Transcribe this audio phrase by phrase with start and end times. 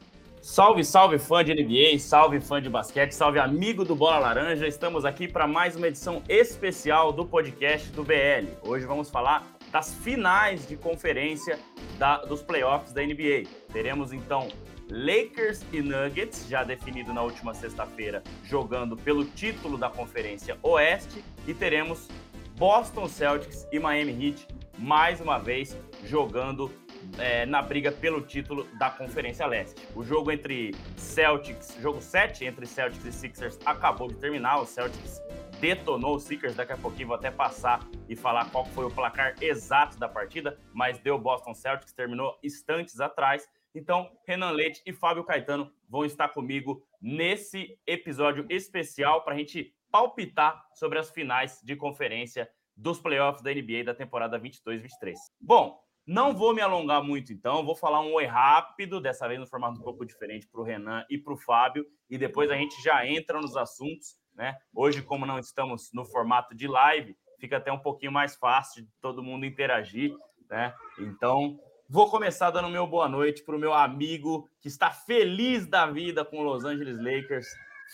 [0.44, 4.68] Salve, salve fã de NBA, salve fã de basquete, salve amigo do Bola Laranja.
[4.68, 8.50] Estamos aqui para mais uma edição especial do podcast do BL.
[8.62, 11.58] Hoje vamos falar das finais de conferência
[11.98, 13.44] da, dos playoffs da NBA.
[13.72, 14.50] Teremos então
[14.90, 21.54] Lakers e Nuggets, já definido na última sexta-feira, jogando pelo título da Conferência Oeste, e
[21.54, 22.10] teremos
[22.58, 24.46] Boston Celtics e Miami Heat
[24.78, 26.70] mais uma vez jogando
[27.18, 29.87] é, na briga pelo título da Conferência Leste.
[29.96, 34.60] O jogo entre Celtics, jogo 7 entre Celtics e Sixers acabou de terminar.
[34.60, 35.21] O Celtics
[35.60, 36.55] detonou os Sixers.
[36.55, 40.60] Daqui a pouquinho vou até passar e falar qual foi o placar exato da partida,
[40.73, 43.48] mas deu Boston Celtics, terminou instantes atrás.
[43.76, 49.73] Então, Renan Leite e Fábio Caetano vão estar comigo nesse episódio especial para a gente
[49.91, 55.13] palpitar sobre as finais de conferência dos playoffs da NBA da temporada 22-23.
[55.40, 59.48] Bom, não vou me alongar muito, então, vou falar um oi rápido, dessa vez no
[59.48, 62.82] formato um pouco diferente para o Renan e para o Fábio, e depois a gente
[62.84, 64.18] já entra nos assuntos.
[64.35, 64.56] Né?
[64.73, 68.90] Hoje, como não estamos no formato de live, fica até um pouquinho mais fácil de
[69.00, 70.13] todo mundo interagir.
[70.50, 70.73] Né?
[71.00, 75.85] Então, vou começar dando meu boa noite para o meu amigo que está feliz da
[75.85, 77.47] vida com os Los Angeles Lakers,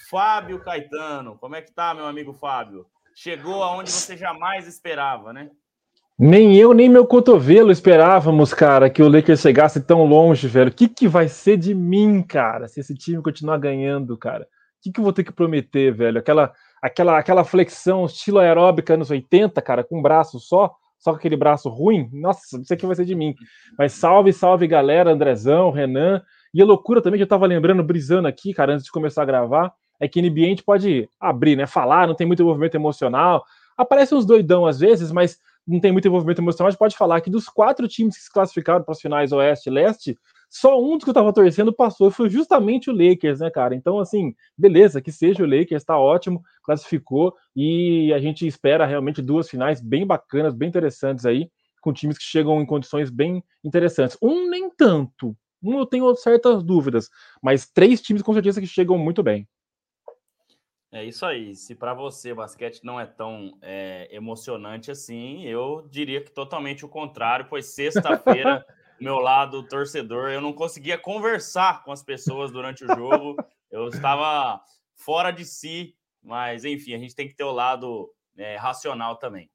[0.09, 1.37] Fábio Caetano.
[1.37, 2.87] Como é que tá, meu amigo Fábio?
[3.13, 5.51] Chegou aonde você jamais esperava, né?
[6.21, 10.69] Nem eu, nem meu cotovelo esperávamos, cara, que o Lakers chegasse tão longe, velho.
[10.69, 14.43] O que, que vai ser de mim, cara, se esse time continuar ganhando, cara?
[14.43, 14.47] O
[14.81, 16.19] que, que eu vou ter que prometer, velho?
[16.19, 21.17] Aquela, aquela, aquela flexão estilo aeróbica nos 80, cara, com um braço só, só com
[21.17, 22.09] aquele braço ruim?
[22.11, 23.33] Nossa, isso aqui vai ser de mim.
[23.77, 26.21] Mas salve, salve, galera, Andrezão, Renan.
[26.53, 29.25] E a loucura também que eu tava lembrando, brisando aqui, cara, antes de começar a
[29.25, 31.65] gravar, é que NBA a gente pode abrir, né?
[31.65, 33.41] Falar, não tem muito envolvimento emocional.
[33.77, 37.29] Aparece uns doidão às vezes, mas não tem muito envolvimento emocional, a pode falar que
[37.29, 40.17] dos quatro times que se classificaram para as finais Oeste e Leste,
[40.49, 43.75] só um dos que eu tava torcendo passou, foi justamente o Lakers, né, cara?
[43.75, 49.21] Então, assim, beleza, que seja o Lakers, tá ótimo, classificou, e a gente espera realmente
[49.21, 51.49] duas finais bem bacanas, bem interessantes aí,
[51.81, 54.17] com times que chegam em condições bem interessantes.
[54.21, 57.09] Um nem tanto, um eu tenho certas dúvidas,
[57.43, 59.47] mas três times com certeza que chegam muito bem.
[60.91, 61.55] É isso aí.
[61.55, 66.83] Se para você o basquete não é tão é, emocionante assim, eu diria que totalmente
[66.83, 68.65] o contrário, pois sexta-feira,
[68.99, 73.35] meu lado torcedor, eu não conseguia conversar com as pessoas durante o jogo,
[73.69, 74.59] eu estava
[74.95, 79.49] fora de si, mas enfim, a gente tem que ter o lado é, racional também.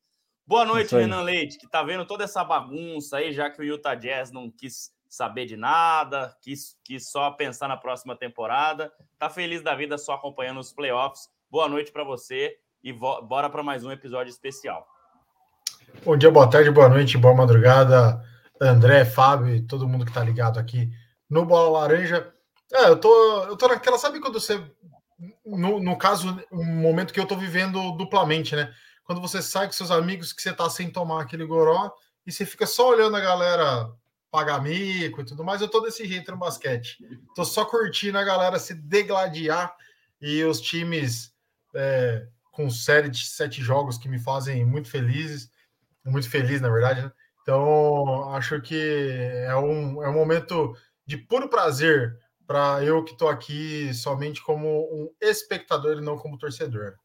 [0.46, 3.94] Boa noite, Renan Leite, que tá vendo toda essa bagunça aí, já que o Utah
[3.94, 8.92] Jazz não quis saber de nada, quis, quis só pensar na próxima temporada.
[9.16, 11.28] Tá feliz da vida só acompanhando os playoffs.
[11.48, 14.84] Boa noite para você e bora para mais um episódio especial.
[16.04, 18.20] Bom dia, boa tarde, boa noite, boa madrugada,
[18.60, 20.90] André, Fábio todo mundo que tá ligado aqui
[21.30, 22.34] no Bola Laranja.
[22.72, 24.60] É, eu tô, eu tô naquela, sabe quando você,
[25.46, 28.74] no, no caso, um momento que eu tô vivendo duplamente, né?
[29.04, 31.92] Quando você sai com seus amigos que você tá sem tomar aquele goró
[32.26, 33.94] e você fica só olhando a galera
[34.34, 36.98] pagar mico e tudo mais, eu tô desse jeito no basquete.
[37.36, 39.72] Tô só curtindo a galera se degladiar
[40.20, 41.32] e os times
[41.72, 45.48] é, com série de sete jogos que me fazem muito felizes,
[46.04, 47.02] muito feliz, na verdade.
[47.02, 47.12] Né?
[47.42, 49.08] Então, acho que
[49.46, 54.68] é um, é um momento de puro prazer para eu que estou aqui somente como
[54.92, 56.96] um espectador e não como torcedor.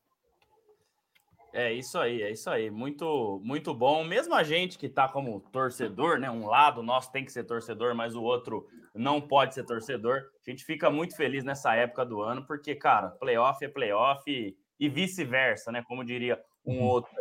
[1.51, 2.69] É isso aí, é isso aí.
[2.69, 4.03] Muito, muito bom.
[4.03, 6.29] Mesmo a gente que tá como torcedor, né?
[6.29, 10.21] Um lado nosso tem que ser torcedor, mas o outro não pode ser torcedor.
[10.45, 14.55] A gente fica muito feliz nessa época do ano, porque, cara, playoff é playoff e,
[14.79, 15.83] e vice-versa, né?
[15.87, 16.83] Como diria um uhum.
[16.83, 17.11] outro.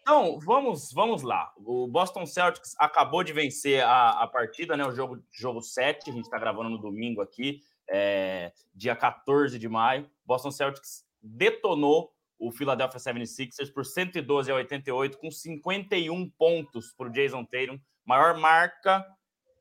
[0.00, 1.52] Então, vamos, vamos lá.
[1.58, 4.86] O Boston Celtics acabou de vencer a, a partida, né?
[4.86, 9.68] O jogo, jogo 7, a gente está gravando no domingo aqui, é, dia 14 de
[9.68, 10.08] maio.
[10.24, 17.12] Boston Celtics detonou o Philadelphia 76ers por 112 a 88, com 51 pontos para o
[17.12, 19.04] Jason Tatum, maior marca,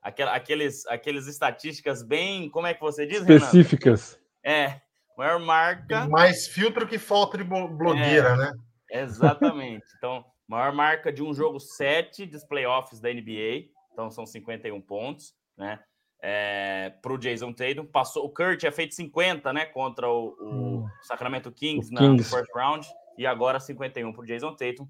[0.01, 4.19] aqueles, aqueles estatísticas bem, como é que você diz, Específicas.
[4.43, 4.57] Renan?
[4.57, 4.81] É,
[5.17, 6.07] Maior marca.
[6.09, 8.51] Mais filtro que falta de blogueira, é, né?
[8.91, 9.85] Exatamente.
[9.97, 13.69] Então, maior marca de um jogo 7 dos playoffs da NBA.
[13.91, 15.79] Então, são 51 pontos, né?
[16.21, 17.85] É, para o Jason Tatum.
[17.85, 19.65] Passou, o Kurt tinha feito 50, né?
[19.65, 20.89] Contra o, o hum.
[21.01, 22.17] Sacramento Kings, o na, Kings.
[22.17, 22.87] no first round.
[23.17, 24.87] E agora 51 para o Jason Tatum.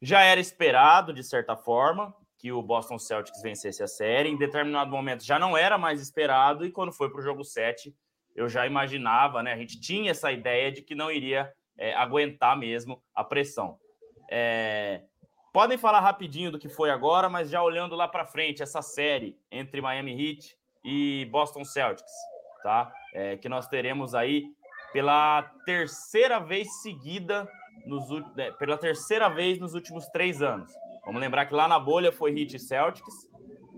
[0.00, 4.28] Já era esperado, de certa forma, que o Boston Celtics vencesse a série.
[4.28, 7.94] Em determinado momento já não era mais esperado, e quando foi para o jogo 7,
[8.34, 9.52] eu já imaginava, né?
[9.52, 13.78] A gente tinha essa ideia de que não iria é, aguentar mesmo a pressão.
[14.28, 15.02] É,
[15.52, 19.36] podem falar rapidinho do que foi agora, mas já olhando lá para frente, essa série
[19.50, 22.12] entre Miami Heat e Boston Celtics,
[22.62, 22.92] tá?
[23.12, 24.46] É, que nós teremos aí
[24.92, 27.48] pela terceira vez seguida,
[27.86, 28.04] nos,
[28.38, 30.72] é, pela terceira vez nos últimos três anos.
[31.04, 33.28] Vamos lembrar que lá na bolha foi Heat e Celtics.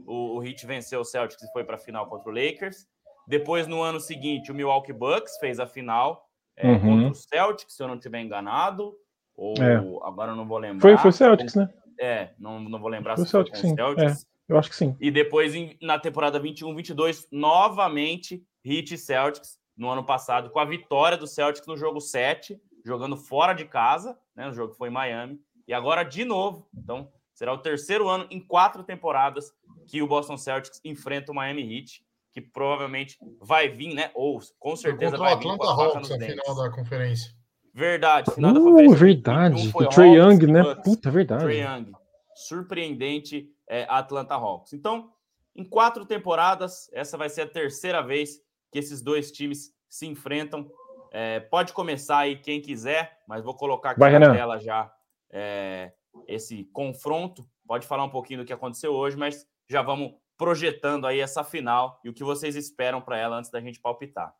[0.07, 2.87] O, o Heat venceu o Celtics e foi para a final contra o Lakers.
[3.27, 6.81] Depois, no ano seguinte, o Milwaukee Bucks fez a final é, uhum.
[6.81, 8.95] contra o Celtics, se eu não estiver enganado.
[9.37, 9.77] Ou é.
[10.07, 10.81] agora eu não vou lembrar.
[10.81, 11.69] Foi, foi Celtics, né?
[11.99, 13.83] É, não, não vou lembrar foi se Celtics, foi com sim.
[13.83, 14.23] Celtics.
[14.23, 14.97] É, eu acho que sim.
[15.01, 21.17] E depois, na temporada 21-22, novamente Heat e Celtics no ano passado, com a vitória
[21.17, 24.49] do Celtics no jogo 7, jogando fora de casa, né?
[24.49, 25.41] O jogo foi em Miami.
[25.67, 26.69] E agora de novo.
[26.77, 29.53] Então, será o terceiro ano em quatro temporadas
[29.87, 34.11] que o Boston Celtics enfrenta o Miami Heat, que provavelmente vai vir, né?
[34.15, 35.49] Ou com certeza vai vir.
[35.49, 37.33] Atlanta Hawks na final da conferência.
[37.75, 38.99] Verdade, final uh, da conferência.
[38.99, 39.73] Verdade.
[39.75, 40.63] O Trey Young, né?
[40.63, 41.43] Bucks, Puta, verdade.
[41.43, 41.93] Trey Young.
[42.37, 44.73] Surpreendente é, Atlanta Hawks.
[44.73, 45.11] Então,
[45.57, 48.41] em quatro temporadas, essa vai ser a terceira vez
[48.71, 50.71] que esses dois times se enfrentam.
[51.13, 54.35] É, pode começar aí quem quiser, mas vou colocar aqui vai, na Renan.
[54.35, 54.93] tela já
[55.33, 55.93] é,
[56.29, 57.45] esse confronto.
[57.67, 62.01] Pode falar um pouquinho do que aconteceu hoje, mas já vamos projetando aí essa final
[62.05, 64.33] e o que vocês esperam para ela antes da gente palpitar.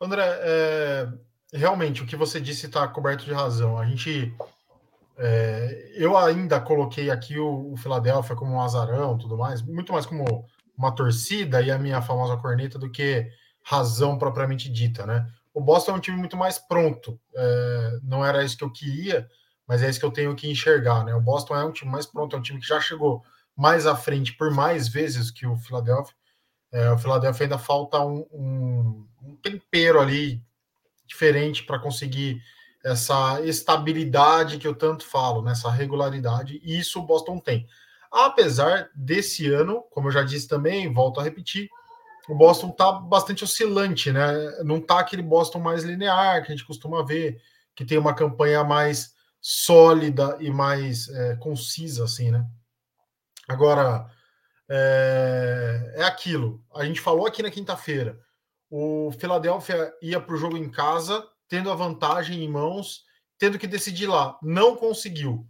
[0.00, 1.08] André, é,
[1.52, 3.78] realmente o que você disse está coberto de razão.
[3.78, 4.34] A gente,
[5.16, 10.06] é, eu ainda coloquei aqui o, o Philadelphia como um azarão, tudo mais, muito mais
[10.06, 10.46] como
[10.76, 13.28] uma torcida e a minha famosa corneta do que
[13.62, 15.26] razão propriamente dita, né?
[15.52, 17.18] O Boston é um time muito mais pronto.
[17.34, 19.28] É, não era isso que eu queria,
[19.66, 21.14] mas é isso que eu tenho que enxergar, né?
[21.14, 23.22] O Boston é um time mais pronto, é um time que já chegou
[23.56, 26.14] mais à frente por mais vezes que o Philadelphia.
[26.70, 30.42] É, o Philadelphia ainda falta um, um, um tempero ali
[31.08, 32.40] diferente para conseguir
[32.84, 35.76] essa estabilidade que eu tanto falo, nessa né?
[35.76, 37.66] regularidade, e isso o Boston tem.
[38.10, 41.68] Apesar desse ano, como eu já disse também, volto a repetir,
[42.28, 44.32] o Boston tá bastante oscilante, né?
[44.62, 47.40] Não tá aquele Boston mais linear que a gente costuma ver,
[47.74, 52.44] que tem uma campanha mais sólida e mais é, concisa, assim, né?
[53.48, 54.06] Agora,
[54.68, 56.62] é, é aquilo.
[56.74, 58.18] A gente falou aqui na quinta-feira.
[58.70, 63.04] O Philadelphia ia para o jogo em casa, tendo a vantagem em mãos,
[63.38, 64.38] tendo que decidir lá.
[64.42, 65.46] Não conseguiu.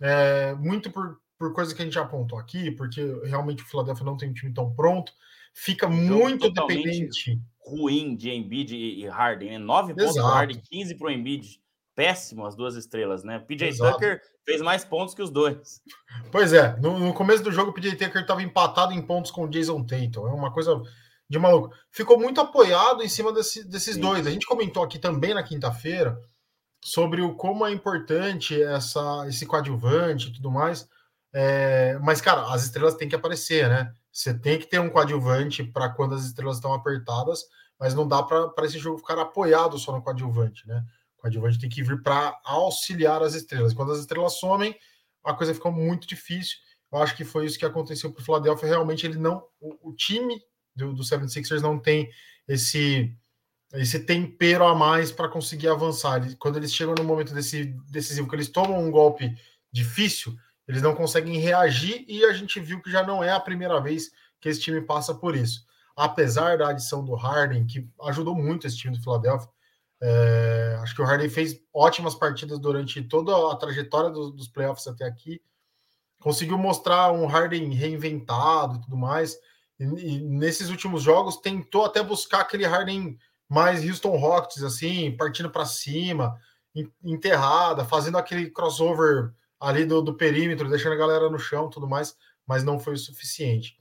[0.00, 4.04] É, muito por, por coisa que a gente já apontou aqui, porque realmente o Philadelphia
[4.04, 5.12] não tem um time tão pronto.
[5.54, 7.40] Fica muito dependente.
[7.60, 9.58] Ruim de Embiid e Harden, né?
[9.58, 11.60] 9 pontos para Harden, 15 para o Embiid
[11.98, 13.40] péssimo as duas estrelas, né?
[13.40, 13.94] PJ Exato.
[13.94, 15.82] Tucker fez mais pontos que os dois.
[16.30, 19.42] Pois é, no, no começo do jogo o PJ Tucker estava empatado em pontos com
[19.42, 20.80] o Jason Tatum, é uma coisa
[21.28, 21.74] de maluco.
[21.90, 24.00] Ficou muito apoiado em cima desse, desses Sim.
[24.00, 24.26] dois.
[24.26, 26.18] A gente comentou aqui também na quinta-feira
[26.82, 30.88] sobre o como é importante essa, esse coadjuvante e tudo mais.
[31.32, 33.92] É, mas, cara, as estrelas têm que aparecer, né?
[34.10, 37.44] Você tem que ter um coadjuvante para quando as estrelas estão apertadas,
[37.78, 40.82] mas não dá para esse jogo ficar apoiado só no coadjuvante, né?
[41.18, 43.74] O coadjuvante tem que vir para auxiliar as estrelas.
[43.74, 44.74] Quando as estrelas somem,
[45.24, 46.56] a coisa fica muito difícil.
[46.90, 48.68] Eu acho que foi isso que aconteceu para o Philadelphia.
[48.68, 49.44] Realmente, ele não.
[49.60, 50.40] O, o time
[50.78, 52.08] do, do 76ers não tem
[52.46, 53.14] esse
[53.74, 56.22] esse tempero a mais para conseguir avançar.
[56.38, 59.36] Quando eles chegam no momento desse, decisivo, que eles tomam um golpe
[59.70, 60.34] difícil,
[60.66, 64.10] eles não conseguem reagir e a gente viu que já não é a primeira vez
[64.40, 65.66] que esse time passa por isso.
[65.94, 69.50] Apesar da adição do Harden, que ajudou muito esse time do Philadelphia,
[70.00, 74.86] é, acho que o Harden fez ótimas partidas durante toda a trajetória do, dos playoffs
[74.86, 75.42] até aqui.
[76.20, 79.36] Conseguiu mostrar um Harden reinventado e tudo mais.
[79.78, 83.18] E, e, nesses últimos jogos tentou até buscar aquele Harden
[83.48, 86.38] mais Houston Rockets, assim, partindo para cima,
[87.02, 92.16] enterrada, fazendo aquele crossover ali do, do perímetro, deixando a galera no chão tudo mais,
[92.46, 93.76] mas não foi o suficiente.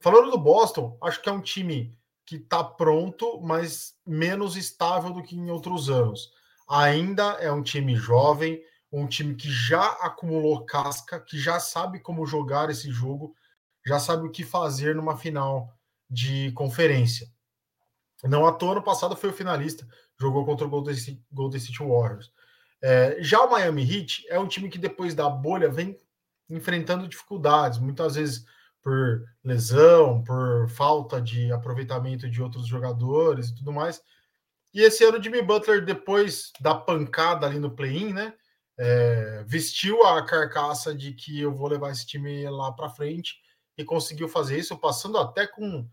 [0.00, 1.96] Falando do Boston, acho que é um time
[2.26, 6.32] que está pronto, mas menos estável do que em outros anos.
[6.68, 12.26] Ainda é um time jovem, um time que já acumulou casca, que já sabe como
[12.26, 13.34] jogar esse jogo,
[13.86, 15.72] já sabe o que fazer numa final
[16.08, 17.28] de conferência.
[18.22, 19.86] Não à toa, no passado foi o finalista,
[20.18, 22.32] jogou contra o Golden City, Golden City Warriors.
[22.82, 25.98] É, já o Miami Heat é um time que depois da bolha vem
[26.48, 28.44] enfrentando dificuldades, muitas vezes
[28.82, 34.02] por lesão, por falta de aproveitamento de outros jogadores e tudo mais.
[34.72, 38.34] E esse ano o Jimmy Butler, depois da pancada ali no play-in, né?
[38.76, 43.36] É, vestiu a carcaça de que eu vou levar esse time lá para frente
[43.76, 45.88] e conseguiu fazer isso, passando até com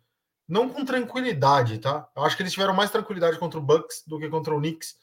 [0.48, 2.10] não com tranquilidade, tá?
[2.16, 4.98] Eu acho que eles tiveram mais tranquilidade contra o Bucks do que contra o Knicks,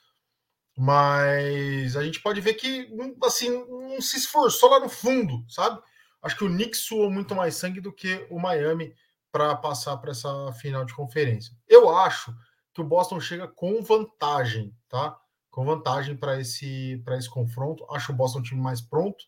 [0.76, 2.88] mas a gente pode ver que
[3.24, 5.80] assim não se esforçou lá no fundo, sabe?
[6.22, 8.94] Acho que o Knicks suou muito mais sangue do que o Miami
[9.32, 11.56] para passar para essa final de conferência.
[11.66, 12.34] Eu acho
[12.74, 15.18] que o Boston chega com vantagem, tá?
[15.50, 17.86] Com vantagem para esse esse confronto.
[17.90, 19.24] Acho o Boston um time mais pronto,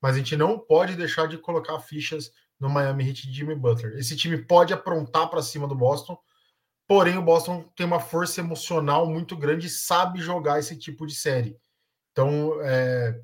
[0.00, 3.96] mas a gente não pode deixar de colocar fichas no Miami Heat de Jimmy Butler.
[3.98, 6.18] Esse time pode aprontar para cima do Boston,
[6.86, 11.14] porém o Boston tem uma força emocional muito grande e sabe jogar esse tipo de
[11.14, 11.58] série.
[12.12, 13.20] Então, é,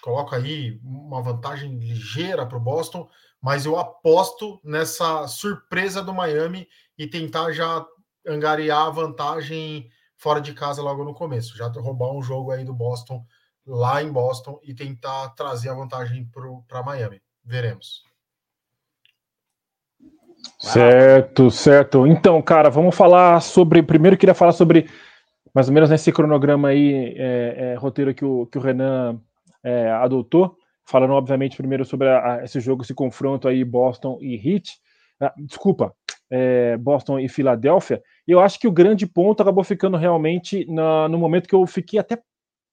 [0.00, 3.08] coloco aí uma vantagem ligeira para o Boston,
[3.40, 6.66] mas eu aposto nessa surpresa do Miami
[6.96, 7.86] e tentar já
[8.26, 12.72] angariar a vantagem fora de casa logo no começo, já roubar um jogo aí do
[12.72, 13.24] Boston
[13.66, 16.30] lá em Boston e tentar trazer a vantagem
[16.66, 17.22] para Miami.
[17.44, 18.13] Veremos.
[20.58, 22.06] Certo, certo.
[22.06, 23.82] Então, cara, vamos falar sobre.
[23.82, 24.86] Primeiro, queria falar sobre
[25.54, 29.20] mais ou menos nesse cronograma aí, é, é, roteiro que o, que o Renan
[29.62, 34.34] é, adotou, falando, obviamente, primeiro sobre a, a, esse jogo, esse confronto aí, Boston e
[34.34, 34.72] Heat.
[35.20, 35.94] Ah, desculpa,
[36.28, 38.02] é, Boston e Filadélfia.
[38.26, 42.00] Eu acho que o grande ponto acabou ficando realmente na, no momento que eu fiquei
[42.00, 42.18] até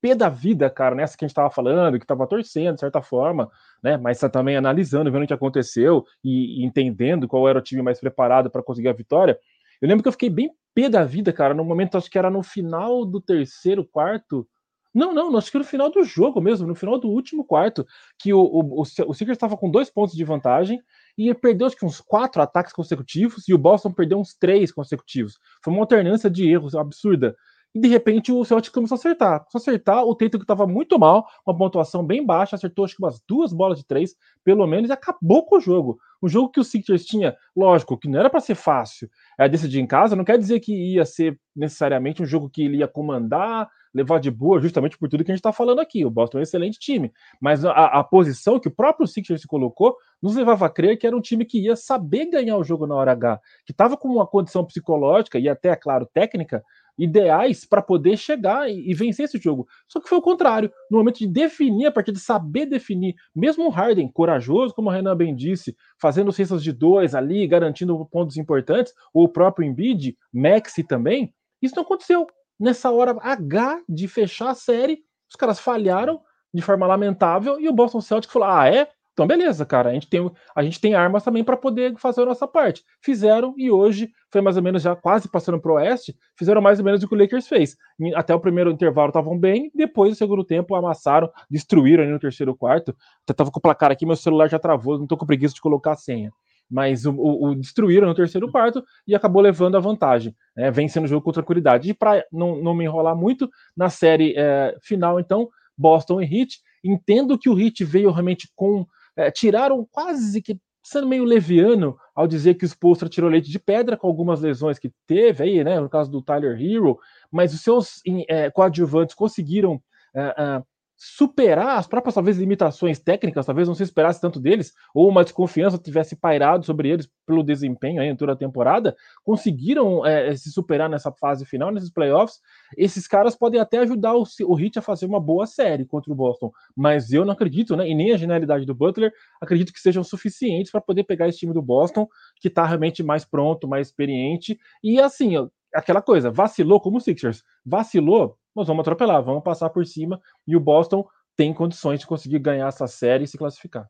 [0.01, 3.01] pé da vida, cara, nessa que a gente estava falando, que estava torcendo, de certa
[3.01, 3.49] forma,
[3.83, 3.97] né?
[3.97, 7.81] Mas tá também analisando, vendo o que aconteceu e, e entendendo qual era o time
[7.81, 9.37] mais preparado para conseguir a vitória.
[9.79, 12.29] Eu lembro que eu fiquei bem pé da vida, cara, no momento, acho que era
[12.29, 14.47] no final do terceiro, quarto.
[14.93, 17.85] Não, não, acho que no final do jogo mesmo, no final do último quarto,
[18.19, 20.81] que o, o, o, o estava com dois pontos de vantagem
[21.17, 25.39] e perdeu acho que uns quatro ataques consecutivos e o Boston perdeu uns três consecutivos.
[25.63, 27.35] Foi uma alternância de erros absurda
[27.73, 29.39] e de repente o Celtic começou a acertar.
[29.39, 32.95] Começou a acertar, o Tatum que estava muito mal, uma pontuação bem baixa, acertou acho
[32.95, 35.97] que umas duas bolas de três, pelo menos, e acabou com o jogo.
[36.21, 39.09] O jogo que o Sixers tinha, lógico, que não era para ser fácil
[39.39, 42.77] é, decidir em casa, não quer dizer que ia ser necessariamente um jogo que ele
[42.77, 46.05] ia comandar, levar de boa, justamente por tudo que a gente está falando aqui.
[46.05, 49.47] O Boston é um excelente time, mas a, a, posição que o próprio Sixers se
[49.47, 52.85] colocou nos levava a crer que era um time que ia saber ganhar o jogo
[52.85, 56.63] na hora H, que estava com uma condição psicológica e até, claro, técnica
[57.03, 59.67] ideais para poder chegar e, e, vencer esse jogo.
[59.87, 60.71] Só que foi o contrário.
[60.89, 64.91] No momento de definir, a partir de saber definir, mesmo o Harden, corajoso, como o
[64.91, 70.15] Renan bem disse, fazendo cestas de dois ali, garantindo pontos importantes, ou o próprio Embiid,
[70.31, 72.27] Maxi também, isso não aconteceu.
[72.59, 76.21] Nessa hora H de fechar a série, os caras falharam
[76.53, 78.87] de forma lamentável e o Boston Celtics falou: ah, é?
[79.13, 82.25] Então, beleza, cara, a gente tem, a gente tem armas também para poder fazer a
[82.25, 82.83] nossa parte.
[83.01, 86.79] Fizeram e hoje foi mais ou menos já quase passando para o oeste, fizeram mais
[86.79, 87.75] ou menos o que o Lakers fez.
[88.15, 92.55] Até o primeiro intervalo estavam bem, depois, no segundo tempo, amassaram, destruíram ali no terceiro
[92.55, 92.95] quarto.
[93.23, 95.61] Até tava com o placar aqui, meu celular já travou, não estou com preguiça de
[95.61, 96.31] colocar a senha.
[96.69, 101.03] Mas o, o, o, destruíram no terceiro quarto e acabou levando a vantagem, né, vencendo
[101.03, 101.89] o jogo com tranquilidade.
[101.89, 106.59] E para não, não me enrolar muito, na série é, final, então, Boston e Heat,
[106.81, 112.27] entendo que o Heat veio realmente com é, tiraram quase que sendo meio leviano ao
[112.27, 115.79] dizer que o Spolstra tirou leite de pedra com algumas lesões que teve aí, né,
[115.79, 116.97] no caso do Tyler Hero,
[117.31, 119.81] mas os seus é, coadjuvantes conseguiram
[120.15, 120.63] é,
[121.03, 125.79] superar as próprias, talvez, limitações técnicas, talvez não se esperasse tanto deles, ou uma desconfiança
[125.79, 131.11] tivesse pairado sobre eles pelo desempenho aí toda a temporada, conseguiram é, se superar nessa
[131.11, 132.39] fase final, nesses playoffs.
[132.77, 136.15] Esses caras podem até ajudar o, o Heat a fazer uma boa série contra o
[136.15, 140.03] Boston, mas eu não acredito, né, e nem a genialidade do Butler, acredito que sejam
[140.03, 142.07] suficientes para poder pegar esse time do Boston,
[142.39, 145.33] que está realmente mais pronto, mais experiente, e assim,
[145.73, 150.55] aquela coisa, vacilou como o Sixers, vacilou, nós vamos atropelar, vamos passar por cima e
[150.55, 153.89] o Boston tem condições de conseguir ganhar essa série e se classificar.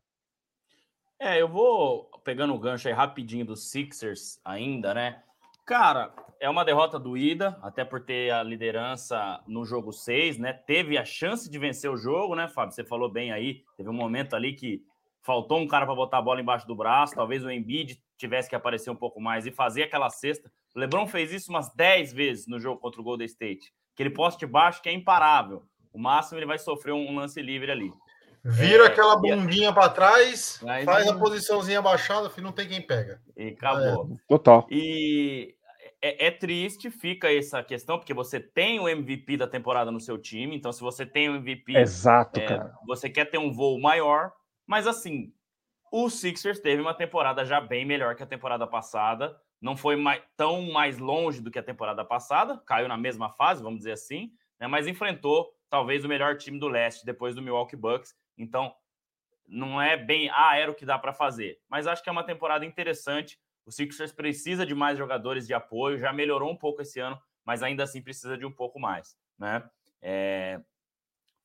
[1.19, 5.21] É, eu vou pegando o gancho aí rapidinho dos Sixers ainda, né?
[5.65, 10.53] Cara, é uma derrota doída, até por ter a liderança no jogo 6, né?
[10.53, 12.73] Teve a chance de vencer o jogo, né, Fábio?
[12.73, 14.83] Você falou bem aí, teve um momento ali que
[15.21, 18.55] faltou um cara para botar a bola embaixo do braço, talvez o Embiid tivesse que
[18.55, 20.51] aparecer um pouco mais e fazer aquela cesta.
[20.75, 24.45] O LeBron fez isso umas 10 vezes no jogo contra o Golden State aquele poste
[24.45, 25.63] baixo que é imparável.
[25.93, 27.91] O máximo ele vai sofrer um, lance livre ali.
[28.43, 33.21] Vira é, aquela bundinha para trás, faz a posiçãozinha baixada, não tem quem pega.
[33.37, 34.09] E acabou.
[34.11, 34.17] É.
[34.27, 34.65] Total.
[34.71, 35.53] E
[36.01, 40.17] é, é, triste, fica essa questão, porque você tem o MVP da temporada no seu
[40.17, 42.73] time, então se você tem o MVP, Exato, é, cara.
[42.87, 44.31] você quer ter um voo maior,
[44.65, 45.31] mas assim,
[45.91, 50.21] o Sixers teve uma temporada já bem melhor que a temporada passada, não foi mais,
[50.35, 54.33] tão mais longe do que a temporada passada, caiu na mesma fase, vamos dizer assim,
[54.59, 58.75] né, mas enfrentou talvez o melhor time do leste depois do Milwaukee Bucks, então
[59.47, 62.23] não é bem, ah, era o que dá para fazer, mas acho que é uma
[62.23, 66.99] temporada interessante o Sixers precisa de mais jogadores de apoio, já melhorou um pouco esse
[66.99, 69.63] ano, mas ainda assim precisa de um pouco mais, né?
[70.01, 70.59] É...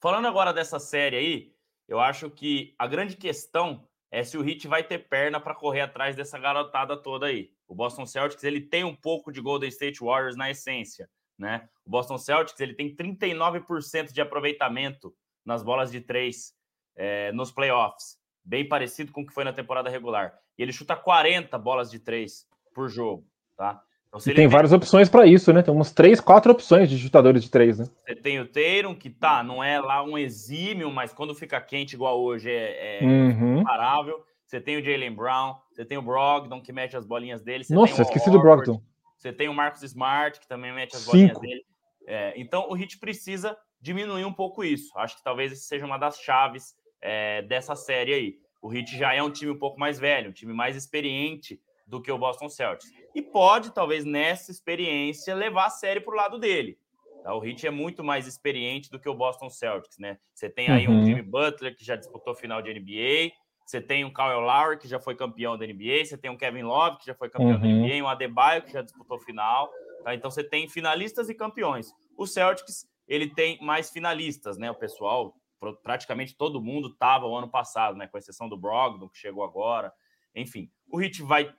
[0.00, 1.56] Falando agora dessa série aí,
[1.86, 5.82] eu acho que a grande questão é se o Heat vai ter perna para correr
[5.82, 7.52] atrás dessa garotada toda aí.
[7.68, 11.08] O Boston Celtics ele tem um pouco de Golden State Warriors na essência,
[11.38, 11.68] né?
[11.84, 16.54] O Boston Celtics ele tem 39% de aproveitamento nas bolas de três
[16.96, 20.96] é, nos playoffs, bem parecido com o que foi na temporada regular e ele chuta
[20.96, 23.24] 40 bolas de três por jogo,
[23.56, 23.82] tá?
[24.08, 25.62] Então, tem, tem, várias opções para isso, né?
[25.62, 27.86] Tem uns três, quatro opções de chutadores de três, né?
[28.06, 31.94] Você tem o Teiron, que tá, não é lá um exímio, mas quando fica quente
[31.94, 33.60] igual hoje é, é uhum.
[33.60, 34.24] imparável.
[34.46, 37.64] Você tem o Jalen Brown, você tem o Brogdon, que mete as bolinhas dele.
[37.70, 38.80] Nossa, esqueci do Brogdon.
[39.18, 41.12] Você tem o Marcos Smart, que também mete as Cinco.
[41.12, 41.66] bolinhas dele.
[42.06, 44.96] É, então, o Heat precisa diminuir um pouco isso.
[44.96, 48.38] Acho que talvez isso seja uma das chaves é, dessa série aí.
[48.62, 52.00] O Heat já é um time um pouco mais velho, um time mais experiente do
[52.00, 52.92] que o Boston Celtics.
[53.14, 56.78] E pode, talvez, nessa experiência, levar a série para o lado dele.
[57.22, 57.34] Tá?
[57.34, 60.18] O Heat é muito mais experiente do que o Boston Celtics, né?
[60.34, 61.00] Você tem aí uhum.
[61.00, 63.32] um Jimmy Butler, que já disputou final de NBA,
[63.66, 66.62] você tem um Kyle Lowry, que já foi campeão da NBA, você tem um Kevin
[66.62, 67.60] Love, que já foi campeão uhum.
[67.60, 69.68] da NBA, um Adebayo, que já disputou final.
[70.04, 70.14] Tá?
[70.14, 71.92] Então, você tem finalistas e campeões.
[72.16, 74.70] O Celtics, ele tem mais finalistas, né?
[74.70, 75.34] O pessoal
[75.82, 78.06] praticamente todo mundo estava o ano passado, né?
[78.06, 79.92] Com exceção do Brogdon, que chegou agora.
[80.32, 81.52] Enfim, o Heat vai.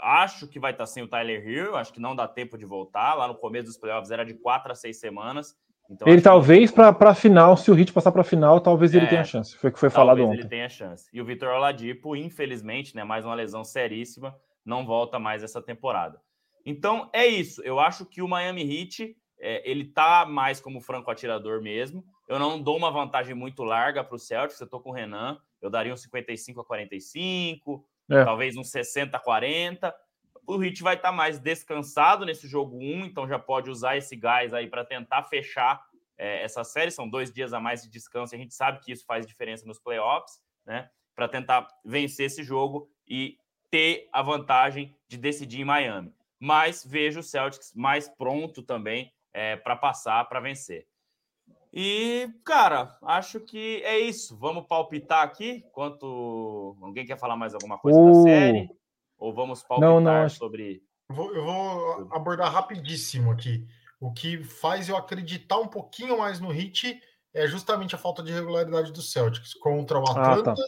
[0.00, 2.64] Acho que vai estar tá sem o Tyler Hill, acho que não dá tempo de
[2.64, 3.14] voltar.
[3.14, 5.56] Lá no começo dos playoffs era de quatro a seis semanas.
[5.90, 6.76] Então, ele talvez que...
[6.76, 9.56] para a final, se o Heat passar para a final, talvez é, ele tenha chance.
[9.56, 10.40] Foi o que foi falado ontem.
[10.40, 11.08] ele tenha chance.
[11.12, 16.20] E o Vitor Oladipo, infelizmente, né, mais uma lesão seríssima, não volta mais essa temporada.
[16.64, 17.62] Então é isso.
[17.62, 22.04] Eu acho que o Miami Heat é, ele tá mais como franco atirador mesmo.
[22.28, 24.60] Eu não dou uma vantagem muito larga para o Celtics.
[24.60, 25.38] Eu estou com o Renan.
[25.62, 28.24] Eu daria um 55 a 45, é.
[28.24, 29.94] talvez um 60 a 40.
[30.48, 34.16] O Heat vai estar tá mais descansado nesse jogo 1, então já pode usar esse
[34.16, 36.90] gás aí para tentar fechar é, essa série.
[36.90, 38.34] São dois dias a mais de descanso.
[38.34, 40.88] A gente sabe que isso faz diferença nos playoffs, né?
[41.14, 43.36] Para tentar vencer esse jogo e
[43.70, 46.14] ter a vantagem de decidir em Miami.
[46.40, 50.86] Mas vejo o Celtics mais pronto também é, para passar, para vencer.
[51.70, 54.34] E, cara, acho que é isso.
[54.38, 55.62] Vamos palpitar aqui.
[55.72, 56.74] Quanto.
[56.80, 58.06] Alguém quer falar mais alguma coisa uh.
[58.06, 58.77] da série?
[59.18, 60.82] Ou vamos palpitar não, não, sobre.
[61.08, 63.66] Eu vou, eu vou abordar rapidíssimo aqui.
[64.00, 67.00] O que faz eu acreditar um pouquinho mais no Hit
[67.34, 70.52] é justamente a falta de regularidade do Celtics contra o Atlanta.
[70.52, 70.62] Ah, tá.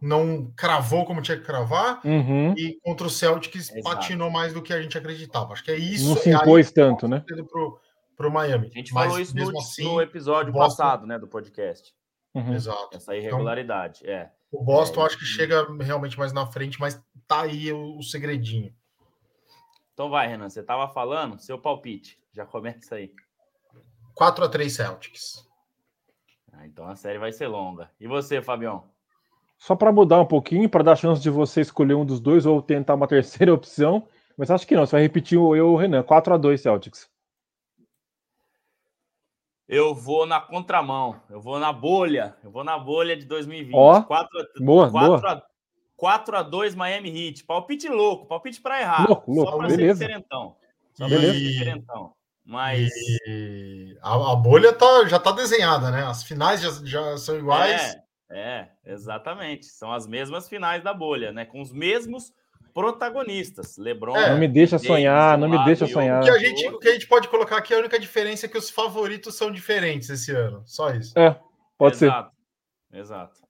[0.00, 2.54] Não cravou como tinha que cravar, uhum.
[2.56, 3.82] e contra o Celtics Exato.
[3.82, 5.52] patinou mais do que a gente acreditava.
[5.52, 6.08] Acho que é isso.
[6.08, 7.22] Não se impôs tanto, né?
[7.50, 7.78] Pro,
[8.16, 8.68] para o Miami.
[8.68, 10.82] A gente Mas, falou isso no, assim, no episódio Boston...
[10.82, 11.92] passado, né, do podcast.
[12.34, 12.54] Uhum.
[12.54, 12.96] Exato.
[12.96, 14.32] Essa irregularidade, então, é.
[14.52, 18.02] O Boston é, acho que chega realmente mais na frente, mas tá aí o, o
[18.02, 18.74] segredinho.
[19.94, 22.18] Então vai, Renan, você estava falando, seu palpite.
[22.32, 23.12] Já começa aí.
[24.14, 25.48] 4 a 3 Celtics.
[26.52, 27.90] Ah, então a série vai ser longa.
[28.00, 28.84] E você, Fabião?
[29.58, 32.62] Só para mudar um pouquinho, para dar chance de você escolher um dos dois ou
[32.62, 36.02] tentar uma terceira opção, mas acho que não, você vai repetir o eu, o Renan.
[36.02, 37.10] 4 a 2 Celtics.
[39.70, 43.72] Eu vou na contramão, eu vou na bolha, eu vou na bolha de 2020.
[43.72, 45.32] Ó, 4 a, boa, 4 boa.
[45.32, 45.42] A,
[45.96, 47.44] 4 a 2 Miami Heat.
[47.44, 49.06] Palpite louco, palpite para errar.
[49.06, 50.56] Louco, louco, só para ser diferentão.
[50.92, 52.12] Só para ser diferentão.
[52.44, 52.90] Mas
[53.28, 53.96] e...
[54.02, 56.04] a, a, bolha tá, já tá desenhada, né?
[56.04, 57.94] As finais já, já são iguais.
[58.28, 59.66] É, é, exatamente.
[59.66, 61.44] São as mesmas finais da bolha, né?
[61.44, 62.32] Com os mesmos
[62.72, 63.76] protagonistas.
[63.76, 64.16] LeBron.
[64.16, 66.22] É, não me deixa sonhar, não me deixa sonhar.
[66.22, 68.48] O que, a gente, o que a gente pode colocar aqui, a única diferença é
[68.48, 70.62] que os favoritos são diferentes esse ano.
[70.66, 71.18] Só isso.
[71.18, 71.38] É,
[71.76, 72.32] pode Exato.
[72.90, 72.98] ser.
[72.98, 73.40] Exato.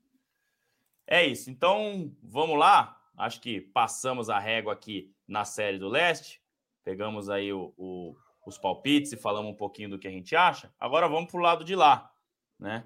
[1.06, 1.50] É isso.
[1.50, 2.96] Então, vamos lá.
[3.16, 6.40] Acho que passamos a régua aqui na série do leste.
[6.85, 10.72] Pegamos aí o, o, os palpites e falamos um pouquinho do que a gente acha.
[10.78, 12.11] Agora vamos para o lado de lá,
[12.59, 12.85] né?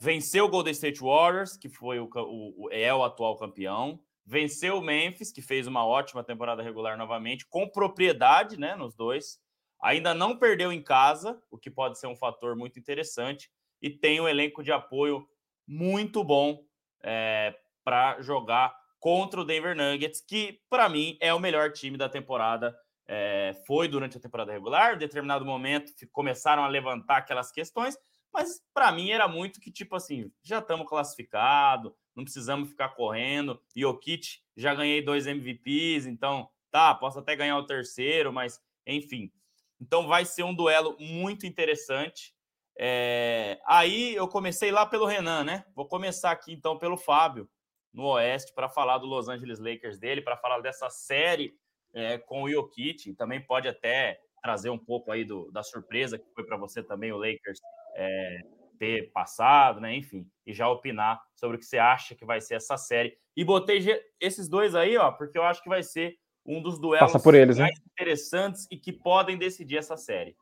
[0.00, 4.00] venceu o Golden State Warriors, que foi o, o, é o atual campeão.
[4.24, 9.38] Venceu o Memphis, que fez uma ótima temporada regular novamente, com propriedade né, nos dois.
[9.86, 13.48] Ainda não perdeu em casa, o que pode ser um fator muito interessante.
[13.80, 15.24] E tem um elenco de apoio
[15.64, 16.60] muito bom
[17.04, 22.08] é, para jogar contra o Denver Nuggets, que para mim é o melhor time da
[22.08, 22.76] temporada.
[23.06, 27.96] É, foi durante a temporada regular, em determinado momento começaram a levantar aquelas questões,
[28.34, 33.62] mas para mim era muito que, tipo assim, já estamos classificados, não precisamos ficar correndo.
[33.76, 38.60] E o Kit já ganhei dois MVPs, então tá, posso até ganhar o terceiro, mas
[38.84, 39.30] enfim.
[39.80, 42.34] Então vai ser um duelo muito interessante.
[42.78, 43.58] É...
[43.66, 45.64] Aí eu comecei lá pelo Renan, né?
[45.74, 47.48] Vou começar aqui então pelo Fábio,
[47.92, 51.54] no Oeste, para falar do Los Angeles Lakers dele, para falar dessa série
[51.94, 53.14] é, com o Jokic.
[53.14, 57.10] Também pode até trazer um pouco aí do, da surpresa que foi para você também
[57.10, 57.58] o Lakers
[57.94, 58.38] é,
[58.78, 59.94] ter passado, né?
[59.94, 63.16] Enfim, e já opinar sobre o que você acha que vai ser essa série.
[63.34, 63.80] E botei
[64.20, 67.70] esses dois aí, ó, porque eu acho que vai ser um dos duelos eles, mais
[67.70, 67.82] hein?
[67.92, 70.36] interessantes e que podem decidir essa série.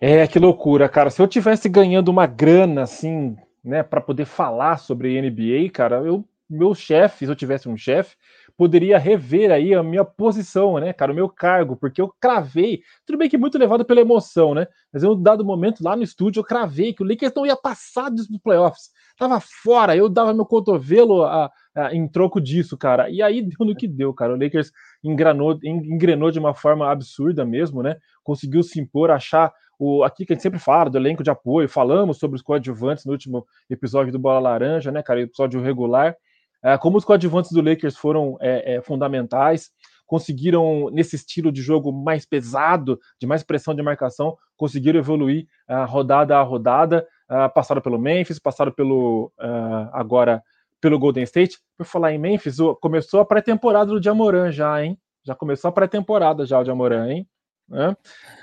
[0.00, 1.10] É, que loucura, cara.
[1.10, 6.24] Se eu tivesse ganhando uma grana assim, né, para poder falar sobre NBA, cara, eu
[6.48, 8.16] meu chefe, se eu tivesse um chefe,
[8.56, 13.18] poderia rever aí a minha posição, né, cara, o meu cargo, porque eu cravei, tudo
[13.18, 16.40] bem que muito levado pela emoção, né, mas em um dado momento lá no estúdio
[16.40, 20.46] eu cravei que o Lakers não ia passar dos playoffs, tava fora, eu dava meu
[20.46, 21.50] cotovelo a,
[21.92, 26.30] em troco disso, cara, e aí deu no que deu, cara, o Lakers engrenou, engrenou
[26.30, 30.42] de uma forma absurda mesmo, né, conseguiu se impor, achar o, aqui que a gente
[30.42, 34.40] sempre fala do elenco de apoio, falamos sobre os coadjuvantes no último episódio do Bola
[34.40, 36.16] Laranja, né, cara, episódio regular,
[36.62, 39.70] é, como os coadjuvantes do Lakers foram é, é, fundamentais,
[40.08, 45.84] conseguiram, nesse estilo de jogo mais pesado, de mais pressão de marcação, conseguiram evoluir uh,
[45.86, 50.42] rodada a rodada, uh, passaram pelo Memphis, passaram pelo uh, agora
[50.80, 51.58] pelo Golden State.
[51.76, 54.98] Por falar em Memphis, começou a pré-temporada do Jamoran já, hein?
[55.24, 57.28] Já começou a pré-temporada já o Jamoran, hein?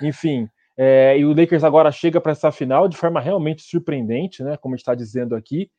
[0.01, 4.57] Enfim, é, e o Lakers agora chega para essa final de forma realmente surpreendente, né?
[4.57, 5.69] Como está dizendo aqui.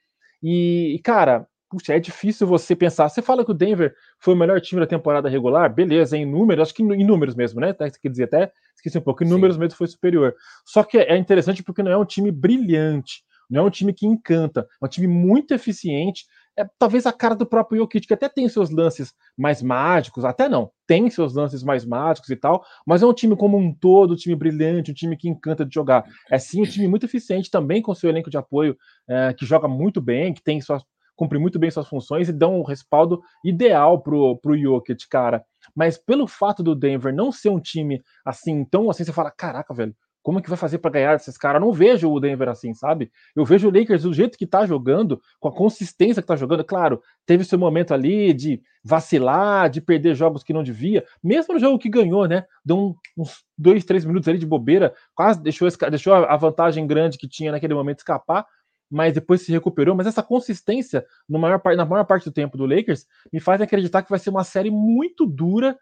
[0.42, 3.08] E, cara, puxa, é difícil você pensar.
[3.08, 6.62] Você fala que o Denver foi o melhor time da temporada regular, beleza, em números,
[6.62, 7.74] acho que em números mesmo, né?
[7.78, 9.60] Você quer dizer até, esqueci um pouco, em números Sim.
[9.60, 10.34] mesmo foi superior.
[10.64, 14.06] Só que é interessante porque não é um time brilhante, não é um time que
[14.06, 16.24] encanta, é um time muito eficiente.
[16.58, 20.48] É talvez a cara do próprio Jokic, que até tem seus lances mais mágicos, até
[20.48, 24.14] não, tem seus lances mais mágicos e tal, mas é um time como um todo,
[24.14, 26.04] um time brilhante, um time que encanta de jogar.
[26.30, 28.76] É sim um time muito eficiente também com seu elenco de apoio,
[29.08, 30.82] é, que joga muito bem, que tem suas
[31.16, 35.42] cumpre muito bem suas funções e dão um respaldo ideal pro, pro Jokic, cara.
[35.74, 39.74] Mas pelo fato do Denver não ser um time assim, tão assim, você fala, caraca,
[39.74, 41.60] velho, como é que vai fazer para ganhar esses caras?
[41.60, 43.12] Não vejo o Denver assim, sabe?
[43.36, 46.64] Eu vejo o Lakers do jeito que tá jogando, com a consistência que tá jogando.
[46.64, 51.04] Claro, teve seu momento ali de vacilar, de perder jogos que não devia.
[51.22, 52.44] Mesmo no jogo que ganhou, né?
[52.64, 57.28] Deu uns dois, três minutos ali de bobeira, quase deixou, deixou a vantagem grande que
[57.28, 58.44] tinha naquele momento escapar
[58.90, 59.94] mas depois se recuperou.
[59.94, 64.02] Mas essa consistência no maior, na maior parte do tempo do Lakers me faz acreditar
[64.02, 65.76] que vai ser uma série muito dura.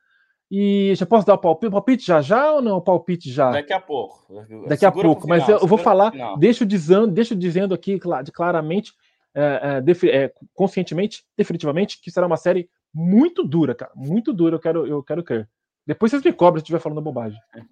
[0.57, 2.77] E já posso dar o palpite, palpite já já ou não?
[2.77, 3.51] O palpite já?
[3.51, 4.25] Daqui a pouco.
[4.69, 7.99] Daqui segura a pouco, final, mas eu, eu vou falar, deixo dizendo, deixo dizendo aqui
[8.33, 8.93] claramente,
[9.35, 13.91] é, é, é, conscientemente, definitivamente, que será uma série muito dura, cara.
[13.97, 15.49] Muito dura, eu quero, eu quero crer.
[15.85, 17.41] Depois vocês me cobram se estiver falando bobagem.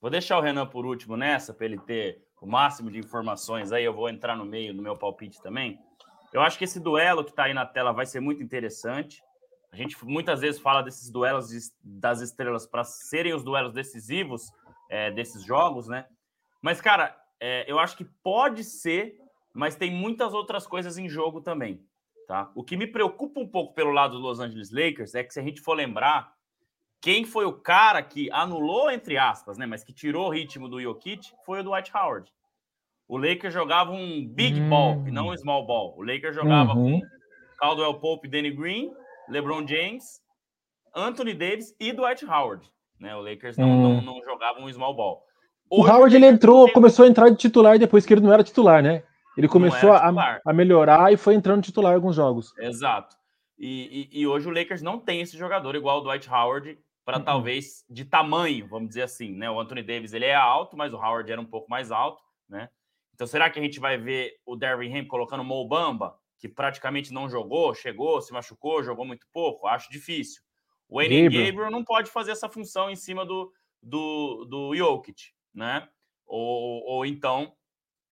[0.00, 3.84] Vou deixar o Renan por último nessa, para ele ter o máximo de informações aí,
[3.84, 5.78] eu vou entrar no meio no meu palpite também.
[6.32, 9.20] Eu acho que esse duelo que está aí na tela vai ser muito interessante.
[9.72, 11.48] A gente muitas vezes fala desses duelos
[11.82, 14.50] das estrelas para serem os duelos decisivos
[14.88, 16.06] é, desses jogos, né?
[16.60, 19.16] Mas, cara, é, eu acho que pode ser,
[19.54, 21.82] mas tem muitas outras coisas em jogo também,
[22.26, 22.50] tá?
[22.54, 25.38] O que me preocupa um pouco pelo lado dos Los Angeles Lakers é que se
[25.38, 26.34] a gente for lembrar,
[27.00, 30.80] quem foi o cara que anulou, entre aspas, né, mas que tirou o ritmo do
[30.80, 32.30] Jokic foi o Dwight Howard.
[33.08, 34.68] O Lakers jogava um big hum.
[34.68, 35.96] ball e não um small ball.
[35.96, 37.00] O Lakers jogava uhum.
[37.00, 37.06] com
[37.58, 38.92] Caldwell Pope, Danny Green,
[39.30, 40.20] LeBron James,
[40.94, 42.70] Anthony Davis e Dwight Howard.
[42.98, 43.14] Né?
[43.16, 43.82] O Lakers não, hum.
[43.82, 45.22] não, não jogava um small ball.
[45.70, 48.42] Hoje, o Howard ele entrou, começou a entrar de titular depois que ele não era
[48.42, 49.04] titular, né?
[49.36, 52.52] Ele começou a, a, melhorar e foi entrando titular em alguns jogos.
[52.58, 53.16] Exato.
[53.56, 57.18] E, e, e, hoje o Lakers não tem esse jogador igual o Dwight Howard para
[57.18, 57.24] uhum.
[57.24, 59.50] talvez de tamanho, vamos dizer assim, né?
[59.50, 62.68] O Anthony Davis ele é alto, mas o Howard era um pouco mais alto, né?
[63.14, 67.12] Então será que a gente vai ver o Derwin Ham colocando Mo Bamba, que praticamente
[67.12, 69.68] não jogou, chegou, se machucou, jogou muito pouco?
[69.68, 70.42] Acho difícil.
[70.88, 75.88] O Enem Gabriel não pode fazer essa função em cima do do, do Jokic, né?
[76.26, 77.54] Ou, ou então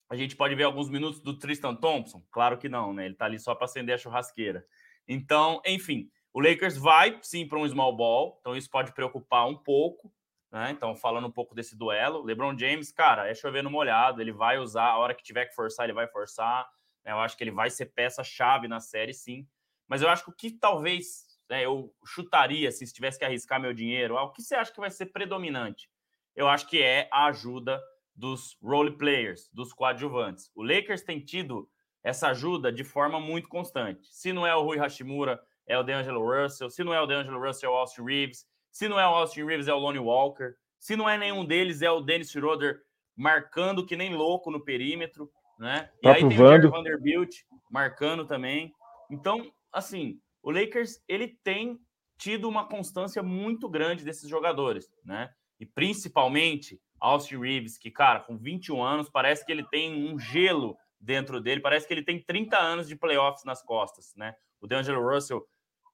[0.09, 2.23] a gente pode ver alguns minutos do Tristan Thompson?
[2.31, 3.07] Claro que não, né?
[3.07, 4.65] Ele tá ali só para acender a churrasqueira.
[5.07, 9.57] Então, enfim, o Lakers vai sim para um small ball, então isso pode preocupar um
[9.57, 10.13] pouco,
[10.51, 10.71] né?
[10.71, 14.59] Então, falando um pouco desse duelo, LeBron James, cara, é chover no molhado, ele vai
[14.59, 16.67] usar, a hora que tiver que forçar, ele vai forçar.
[17.09, 17.15] Né?
[17.15, 19.49] Eu acho que ele vai ser peça-chave na série, sim.
[19.89, 23.73] Mas eu acho que o que talvez né, eu chutaria, se tivesse que arriscar meu
[23.73, 25.91] dinheiro, ah, o que você acha que vai ser predominante?
[26.37, 27.83] Eu acho que é a ajuda
[28.15, 30.51] dos role players, dos coadjuvantes.
[30.55, 31.69] O Lakers tem tido
[32.03, 34.09] essa ajuda de forma muito constante.
[34.13, 36.71] Se não é o Rui Hashimura, é o DeAngelo Russell.
[36.71, 38.47] Se não é o DeAngelo Russell, é o Austin Reeves.
[38.71, 40.55] Se não é o Austin Reeves, é o Lonnie Walker.
[40.79, 42.83] Se não é nenhum deles, é o Dennis Schroeder
[43.17, 45.91] marcando que nem louco no perímetro, né?
[46.03, 47.35] E aí tem o Vanderbilt
[47.71, 48.73] marcando também.
[49.11, 51.79] Então, assim, o Lakers ele tem
[52.17, 55.31] tido uma constância muito grande desses jogadores, né?
[55.61, 60.77] E principalmente Austin Reeves, que, cara, com 21 anos, parece que ele tem um gelo
[61.01, 64.35] dentro dele, parece que ele tem 30 anos de playoffs nas costas, né?
[64.61, 65.45] O DeAngelo Russell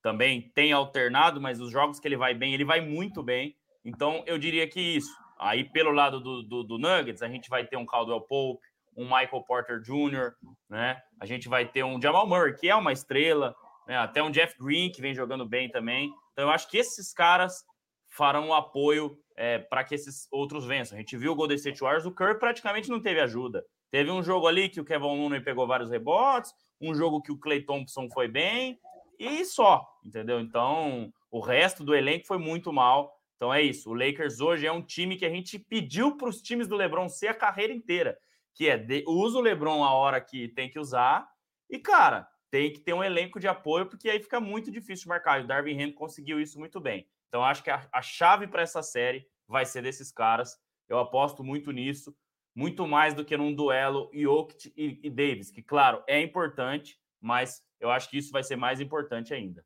[0.03, 3.57] também tem alternado, mas os jogos que ele vai bem, ele vai muito bem.
[3.85, 5.15] Então, eu diria que isso.
[5.39, 9.05] Aí, pelo lado do, do, do Nuggets, a gente vai ter um Caldwell Pope, um
[9.05, 10.33] Michael Porter Jr.,
[10.69, 11.01] né?
[11.21, 13.55] A gente vai ter um Jamal Murray, que é uma estrela,
[13.87, 13.97] né?
[13.97, 16.13] até um Jeff Green, que vem jogando bem também.
[16.33, 17.65] Então, eu acho que esses caras
[18.09, 20.97] farão o apoio é, para que esses outros vençam.
[20.97, 23.65] A gente viu o Golden State Warriors, o Curry praticamente não teve ajuda.
[23.91, 27.39] Teve um jogo ali que o Kevin Looney pegou vários rebotes, um jogo que o
[27.39, 28.79] Clay Thompson foi bem,
[29.19, 30.41] e só, entendeu?
[30.41, 33.13] Então, o resto do elenco foi muito mal.
[33.37, 33.91] Então é isso.
[33.91, 37.09] O Lakers hoje é um time que a gente pediu para os times do LeBron
[37.09, 38.17] ser a carreira inteira,
[38.55, 41.29] que é de, usa o LeBron a hora que tem que usar
[41.69, 45.41] e cara, tem que ter um elenco de apoio porque aí fica muito difícil marcar.
[45.41, 47.09] E o Darvin Ham conseguiu isso muito bem.
[47.29, 50.57] Então acho que a, a chave para essa série vai ser desses caras.
[50.89, 52.17] Eu aposto muito nisso,
[52.55, 57.65] muito mais do que num duelo Jokic e, e Davis, que claro é importante, mas
[57.81, 59.65] eu acho que isso vai ser mais importante ainda.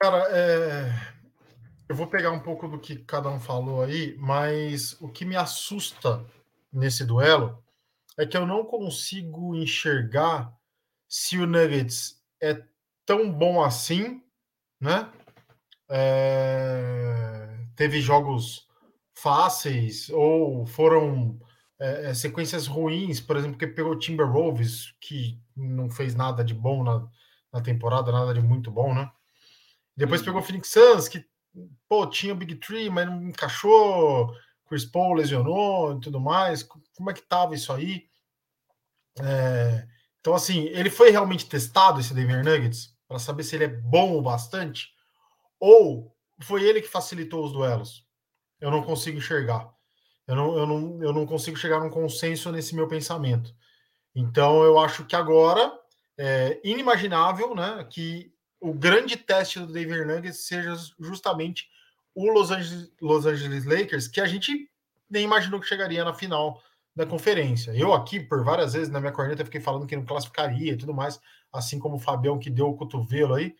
[0.00, 1.23] Cara, é...
[1.88, 5.36] eu vou pegar um pouco do que cada um falou aí, mas o que me
[5.36, 6.24] assusta
[6.72, 7.62] nesse duelo
[8.18, 10.52] é que eu não consigo enxergar
[11.08, 12.62] se o Nuggets é
[13.04, 14.22] tão bom assim,
[14.80, 15.10] né?
[15.88, 17.66] É...
[17.76, 18.66] Teve jogos
[19.12, 21.38] fáceis ou foram
[21.78, 26.54] é, é, sequências ruins, por exemplo, que pegou o Timberwolves, que não fez nada de
[26.54, 27.06] bom na,
[27.52, 29.10] na temporada, nada de muito bom, né?
[29.96, 30.26] Depois uhum.
[30.26, 31.24] pegou o Phoenix Suns, que
[31.88, 34.34] pô, tinha o Big Tree, mas não encaixou,
[34.68, 36.62] Chris Paul lesionou e tudo mais.
[36.62, 38.06] Como é que tava isso aí?
[39.20, 39.86] É,
[40.20, 44.16] então, assim, ele foi realmente testado, esse Denver Nuggets, para saber se ele é bom
[44.16, 44.92] o bastante?
[45.60, 48.06] Ou foi ele que facilitou os duelos?
[48.60, 49.72] Eu não consigo enxergar.
[50.26, 53.54] Eu não, eu, não, eu não consigo chegar num consenso nesse meu pensamento.
[54.14, 55.72] Então, eu acho que agora
[56.16, 58.33] é inimaginável né, que
[58.64, 61.68] o grande teste do Denver Nuggets seja justamente
[62.14, 64.70] o Los Angeles, Los Angeles Lakers, que a gente
[65.10, 66.62] nem imaginou que chegaria na final
[66.96, 67.72] da conferência.
[67.76, 70.94] Eu aqui, por várias vezes na minha corneta, fiquei falando que não classificaria e tudo
[70.94, 71.20] mais,
[71.52, 73.54] assim como o Fabião que deu o cotovelo aí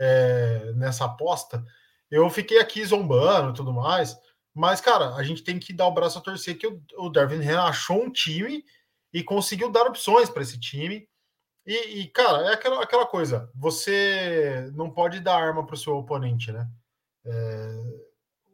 [0.00, 1.64] é, nessa aposta.
[2.10, 4.18] Eu fiquei aqui zombando e tudo mais,
[4.52, 7.46] mas, cara, a gente tem que dar o braço a torcer que o, o Darwin
[7.46, 8.64] Ham achou um time
[9.12, 11.06] e conseguiu dar opções para esse time.
[11.66, 15.96] E, e, cara, é aquela, aquela coisa: você não pode dar arma para o seu
[15.96, 16.68] oponente, né?
[17.24, 17.82] É,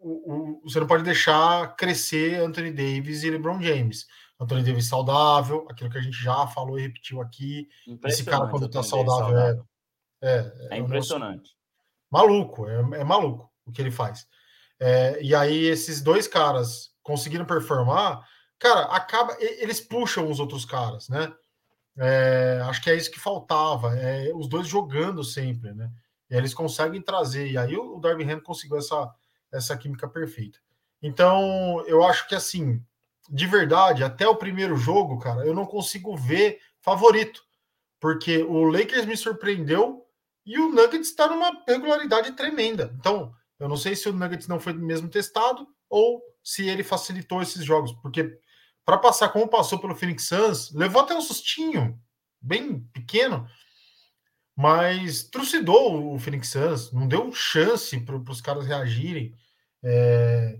[0.00, 4.06] o, o, você não pode deixar crescer Anthony Davis e LeBron James.
[4.40, 7.68] Anthony Davis saudável, aquilo que a gente já falou e repetiu aqui.
[8.06, 9.66] Esse cara, quando está saudável, saudável,
[10.22, 11.54] é, é, é, é impressionante.
[12.10, 14.26] Maluco, é, é maluco o que ele faz.
[14.78, 18.26] É, e aí esses dois caras conseguiram performar,
[18.58, 21.30] cara, acaba eles puxam os outros caras, né?
[22.02, 25.92] É, acho que é isso que faltava, é, os dois jogando sempre, né?
[26.30, 29.14] E eles conseguem trazer, e aí o, Darby Ham conseguiu essa,
[29.52, 30.58] essa química perfeita.
[31.02, 32.82] Então, eu acho que assim,
[33.28, 37.42] de verdade, até o primeiro jogo, cara, eu não consigo ver favorito,
[38.00, 40.06] porque o Lakers me surpreendeu
[40.46, 42.94] e o Nuggets está numa regularidade tremenda.
[42.98, 47.42] Então, eu não sei se o Nuggets não foi mesmo testado ou se ele facilitou
[47.42, 48.38] esses jogos, porque
[48.84, 51.98] para passar como passou pelo Phoenix Suns, levou até um sustinho,
[52.40, 53.46] bem pequeno,
[54.56, 59.34] mas trucidou o Phoenix Suns, não deu chance para os caras reagirem.
[59.82, 60.58] É...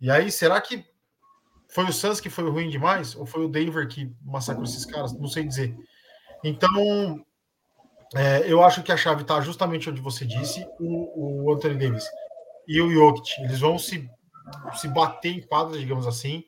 [0.00, 0.84] E aí, será que
[1.68, 3.14] foi o Suns que foi ruim demais?
[3.14, 5.12] Ou foi o Denver que massacrou esses caras?
[5.12, 5.76] Não sei dizer.
[6.44, 7.24] Então,
[8.14, 12.04] é, eu acho que a chave está justamente onde você disse, o, o Anthony Davis
[12.66, 13.40] e o Jokic.
[13.42, 14.08] Eles vão se,
[14.74, 16.44] se bater em quadra, digamos assim.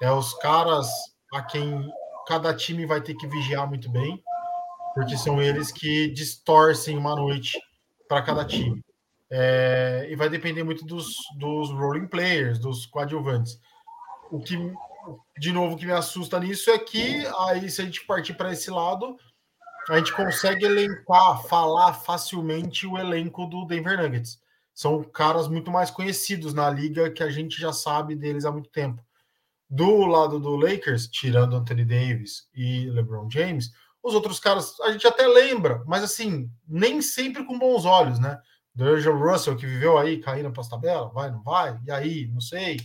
[0.00, 0.88] É os caras
[1.32, 1.90] a quem
[2.26, 4.22] cada time vai ter que vigiar muito bem,
[4.94, 7.58] porque são eles que distorcem uma noite
[8.08, 8.82] para cada time.
[9.30, 13.58] É, e vai depender muito dos, dos rolling players, dos coadjuvantes.
[14.30, 14.56] O que,
[15.38, 18.52] de novo, o que me assusta nisso é que aí, se a gente partir para
[18.52, 19.16] esse lado,
[19.88, 24.40] a gente consegue elencar, falar facilmente o elenco do Denver Nuggets.
[24.74, 28.68] São caras muito mais conhecidos na liga que a gente já sabe deles há muito
[28.68, 29.02] tempo.
[29.68, 35.06] Do lado do Lakers, tirando Anthony Davis e LeBron James, os outros caras a gente
[35.06, 38.40] até lembra, mas assim, nem sempre com bons olhos, né?
[38.72, 42.40] D'Angelo Russell, que viveu aí caindo para as tabelas, vai, não vai, e aí, não
[42.40, 42.76] sei.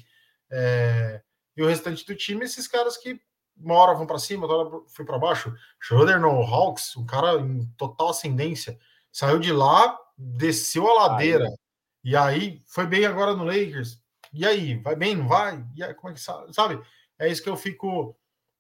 [0.50, 1.22] É...
[1.56, 3.20] E o restante do time, esses caras que
[3.56, 5.54] uma hora vão para cima, outra hora foi para baixo.
[5.80, 8.80] Schroeder no Hawks, um cara em total ascendência,
[9.12, 11.56] saiu de lá, desceu a ladeira, aí.
[12.04, 14.01] e aí foi bem agora no Lakers.
[14.34, 15.64] E aí, vai bem, não vai?
[15.76, 16.82] E aí, como é que sabe?
[17.20, 18.16] É isso que eu fico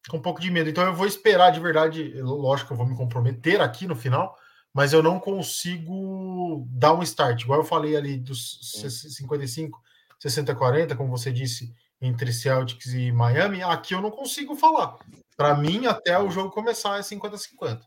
[0.10, 0.70] com um pouco de medo.
[0.70, 4.36] Então eu vou esperar de verdade, lógico que eu vou me comprometer aqui no final,
[4.74, 7.42] mas eu não consigo dar um start.
[7.42, 9.82] Igual eu falei ali dos 55,
[10.20, 14.98] 60, 40, como você disse, entre Celtics e Miami, aqui eu não consigo falar.
[15.38, 17.82] Para mim, até o jogo começar é 50-50.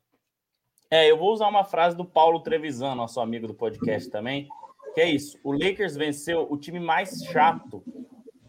[0.91, 4.49] É, eu vou usar uma frase do Paulo Trevisan, nosso amigo do podcast também,
[4.95, 5.39] que é isso.
[5.43, 7.83] O Lakers venceu o time mais chato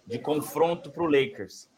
[0.05, 1.69] de confronto para o Lakers.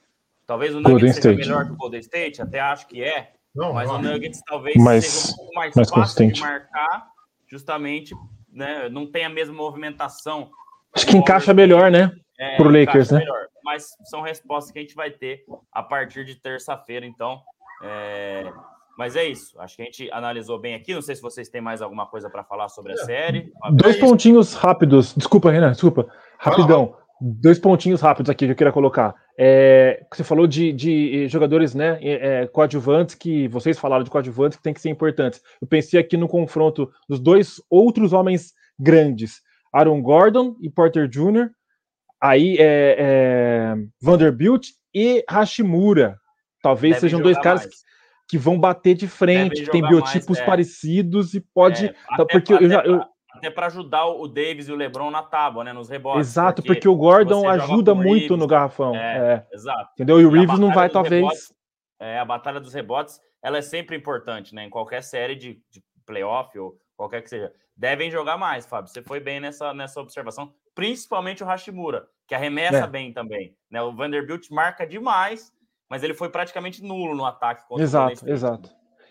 [0.45, 1.37] Talvez o Nuggets seja State.
[1.37, 3.33] melhor que o Golden State, até acho que é.
[3.55, 3.95] Não, mas não.
[3.95, 6.35] o Nuggets talvez mas, seja um pouco mais, mais fácil consistente.
[6.35, 7.07] de marcar,
[7.47, 8.15] justamente,
[8.51, 8.87] né?
[8.89, 10.51] Não tem a mesma movimentação.
[10.93, 12.11] Acho que encaixa melhor, né?
[12.39, 13.19] É, Pro Lakers, né?
[13.19, 17.41] Melhor mas são respostas que a gente vai ter a partir de terça-feira, então.
[17.83, 18.49] É...
[18.97, 19.59] Mas é isso.
[19.59, 20.93] Acho que a gente analisou bem aqui.
[20.93, 22.97] Não sei se vocês têm mais alguma coisa para falar sobre a é.
[22.97, 23.51] série.
[23.71, 25.13] Dois pontinhos rápidos.
[25.15, 26.07] Desculpa, Renan, desculpa.
[26.39, 26.95] Rapidão.
[27.19, 29.15] Dois pontinhos rápidos aqui que eu queria colocar.
[29.39, 34.63] É, você falou de, de jogadores né, é, coadjuvantes, que vocês falaram de coadjuvantes que
[34.63, 35.41] tem que ser importantes.
[35.61, 39.41] Eu pensei aqui no confronto dos dois outros homens grandes,
[39.73, 41.49] Aaron Gordon e Porter Jr.,
[42.21, 46.17] Aí é, é Vanderbilt e Hashimura.
[46.61, 47.75] Talvez Deve sejam dois caras que,
[48.27, 50.45] que, vão bater de frente, que têm biotipos mais, é.
[50.45, 51.87] parecidos e pode.
[51.87, 52.81] É, até, porque eu já.
[52.83, 53.03] Eu...
[53.31, 55.71] Até para ajudar o Davis e o LeBron na tábua, né?
[55.71, 56.27] Nos rebotes.
[56.27, 58.95] Exato, porque, porque o Gordon ajuda muito Reeves, no garrafão.
[58.95, 59.91] É, é, exato.
[59.93, 60.19] Entendeu?
[60.19, 61.21] E o Reeves não vai, talvez.
[61.21, 61.53] Rebotes,
[61.99, 64.63] é, a batalha dos rebotes, ela é sempre importante, né?
[64.63, 67.51] Em qualquer série de, de playoff ou qualquer que seja.
[67.75, 68.91] Devem jogar mais, Fábio.
[68.91, 72.87] Você foi bem nessa, nessa observação principalmente o Hashimura, que arremessa é.
[72.87, 73.57] bem também.
[73.67, 73.81] Né?
[73.81, 75.51] O Vanderbilt marca demais,
[75.89, 77.63] mas ele foi praticamente nulo no ataque.
[77.77, 78.69] exato, exato.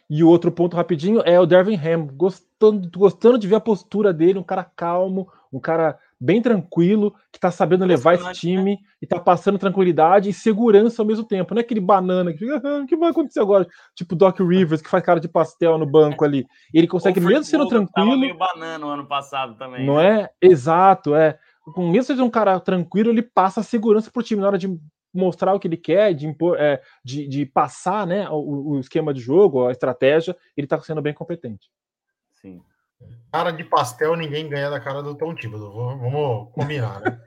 [0.08, 4.12] E o outro ponto rapidinho é o Dervin Ham, gostando, gostando de ver a postura
[4.12, 8.32] dele, um cara calmo, um cara bem tranquilo, que tá sabendo levar esse né?
[8.32, 8.78] time né?
[9.02, 11.52] e tá passando tranquilidade e segurança ao mesmo tempo.
[11.52, 13.66] Não é aquele banana que fica, ah, o que vai acontecer agora?
[13.96, 16.46] Tipo Doc Rivers, que faz cara de pastel no banco ali.
[16.72, 18.10] Ele consegue, mesmo sendo tranquilo.
[18.10, 19.84] Tava meio banana no ano passado também.
[19.84, 20.22] Não né?
[20.22, 20.30] é?
[20.40, 21.36] Exato, é
[21.72, 24.68] com mesmo de um cara tranquilo, ele passa a segurança pro time na hora de
[25.16, 29.12] mostrar o que ele quer, de, impor, é, de, de passar né, o, o, esquema
[29.12, 31.70] de jogo, a estratégia, ele está sendo bem competente.
[32.32, 32.62] Sim.
[33.32, 35.98] Cara de pastel, ninguém ganha da cara do Tom Thibodeau.
[35.98, 37.20] Vamos combinar, né?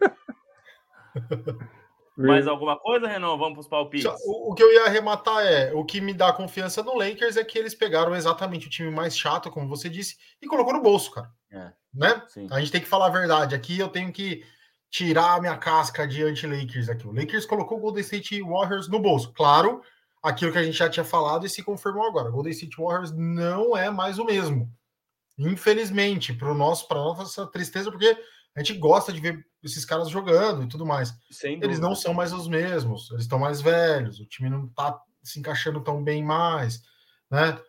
[2.17, 3.37] Mais alguma coisa, Renan?
[3.37, 4.11] Vamos para os palpites.
[4.25, 7.45] O, o, que eu ia arrematar é: o que me dá confiança no Lakers é
[7.45, 11.11] que eles pegaram exatamente o time mais chato, como você disse, e colocou no bolso,
[11.11, 11.31] cara.
[11.49, 12.21] É, né?
[12.27, 12.47] Sim.
[12.51, 13.55] A gente tem que falar a verdade.
[13.55, 14.43] Aqui eu tenho que
[14.89, 17.07] tirar a minha casca de anti-Lakers aqui.
[17.07, 19.31] O Lakers colocou o Golden State Warriors no bolso.
[19.33, 19.81] Claro,
[20.21, 22.29] aquilo que a gente já tinha falado e se confirmou agora.
[22.29, 24.71] O Golden State Warriors não é mais o mesmo.
[25.37, 28.17] Infelizmente, para nosso, para nossa tristeza, porque
[28.55, 31.13] a gente gosta de ver esses caras jogando e tudo mais.
[31.63, 35.39] Eles não são mais os mesmos, eles estão mais velhos, o time não está se
[35.39, 36.81] encaixando tão bem mais,
[37.29, 37.59] né?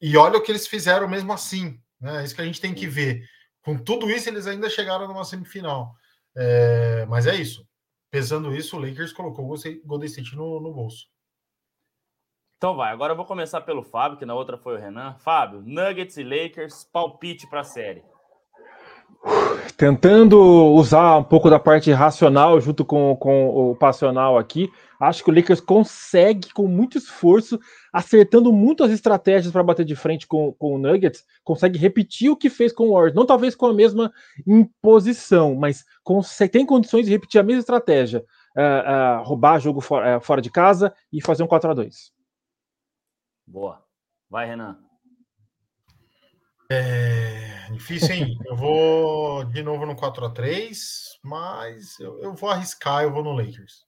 [0.00, 2.22] E olha o que eles fizeram mesmo assim, né?
[2.22, 3.24] É isso que a gente tem que ver.
[3.62, 5.94] Com tudo isso, eles ainda chegaram numa semifinal.
[6.36, 7.66] É, mas é isso.
[8.10, 11.06] Pesando isso, o Lakers colocou o Golden State no, no bolso.
[12.56, 15.14] Então vai, agora eu vou começar pelo Fábio, que na outra foi o Renan.
[15.18, 18.02] Fábio, Nuggets e Lakers, palpite para a série.
[19.76, 20.40] Tentando
[20.72, 25.34] usar um pouco da parte racional junto com, com o passional aqui, acho que o
[25.34, 27.60] Lakers consegue, com muito esforço,
[27.96, 32.36] acertando muito as estratégias para bater de frente com, com o Nuggets, consegue repetir o
[32.36, 33.14] que fez com o Warriors.
[33.14, 34.12] Não talvez com a mesma
[34.46, 38.22] imposição, mas consegue, tem condições de repetir a mesma estratégia.
[38.54, 42.12] Uh, uh, roubar jogo for, uh, fora de casa e fazer um 4 a 2
[43.46, 43.82] Boa.
[44.28, 44.78] Vai, Renan.
[46.70, 48.38] É difícil, hein?
[48.44, 50.76] eu vou de novo no 4x3,
[51.22, 53.86] mas eu, eu, vou arriscar, eu vou no Lakers.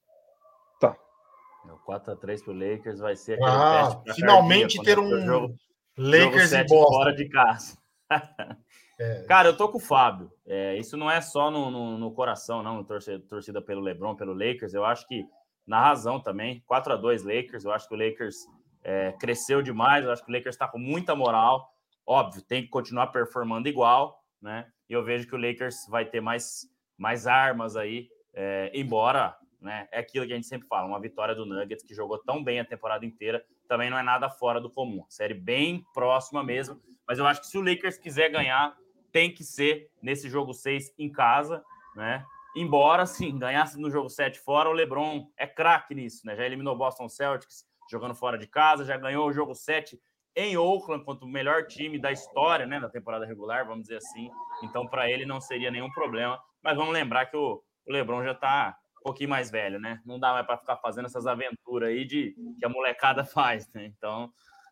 [1.68, 2.00] Tá.
[2.00, 5.54] 4x3 pro Lakers vai ser aquele ah, finalmente ter um jogo,
[5.96, 6.92] Lakers jogo e Boston.
[6.92, 7.78] fora de casa.
[8.98, 9.24] é.
[9.24, 10.30] Cara, eu tô com o Fábio.
[10.46, 14.32] É, isso não é só no, no, no coração, não, torcida, torcida pelo LeBron, pelo
[14.32, 14.74] Lakers.
[14.74, 15.24] Eu acho que
[15.68, 16.62] na razão também.
[16.66, 17.64] 4 a 2 Lakers.
[17.64, 18.36] Eu acho que o Lakers
[18.82, 20.04] é, cresceu demais.
[20.04, 21.70] Eu acho que o Lakers está com muita moral.
[22.06, 24.66] Óbvio, tem que continuar performando igual, né?
[24.88, 26.66] E eu vejo que o Lakers vai ter mais,
[26.96, 29.88] mais armas aí, é, embora né?
[29.90, 32.60] É aquilo que a gente sempre fala, uma vitória do Nuggets que jogou tão bem
[32.60, 35.04] a temporada inteira, também não é nada fora do comum.
[35.08, 38.76] Série bem próxima mesmo, mas eu acho que se o Lakers quiser ganhar,
[39.10, 41.64] tem que ser nesse jogo 6 em casa,
[41.96, 42.24] né?
[42.56, 46.34] Embora, sim, ganhasse no jogo 7 fora, o LeBron é craque nisso, né?
[46.34, 49.98] Já eliminou o Boston Celtics jogando fora de casa, já ganhou o jogo 7
[50.36, 54.30] em Oakland contra o melhor time da história, né, da temporada regular, vamos dizer assim.
[54.62, 58.32] Então, para ele não seria nenhum problema, mas vamos lembrar que o, o LeBron já
[58.32, 58.78] está
[59.08, 60.00] pouquinho mais velho, né?
[60.04, 63.86] Não dá mais para ficar fazendo essas aventuras aí de que a molecada faz, né?
[63.86, 64.30] Então,